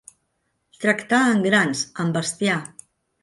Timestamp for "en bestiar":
2.05-2.59